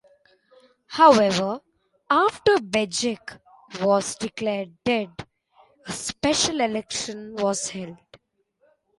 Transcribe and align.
However, 0.87 1.61
after 2.09 2.55
Begich 2.57 3.39
was 3.81 4.15
declared 4.15 4.75
dead, 4.83 5.11
a 5.85 5.91
special 5.91 6.59
election 6.59 7.35
was 7.35 7.69
held. 7.69 7.97